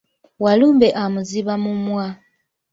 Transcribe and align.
Walumbe 0.43 0.87
amuziba 1.03 1.53
mumwa. 1.63 2.05